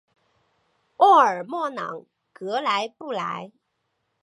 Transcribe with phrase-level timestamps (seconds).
[0.97, 3.51] 沃尔默朗格莱布莱。